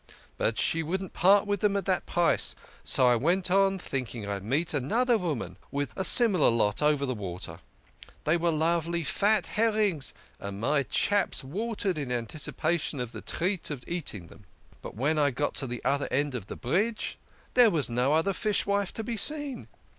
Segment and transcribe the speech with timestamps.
[0.35, 4.27] But she wouldn't part with them at that price, so I went on, think ing
[4.27, 7.59] I'd meet another woman with a similar lot over the water.
[8.23, 13.83] They were lovely fat herrings, and my chaps watered in anticipation of the treat of
[13.85, 14.45] eating them.
[14.81, 17.19] But when I got to the other end of the bridge
[17.53, 19.67] there was no other fishwife to be seen.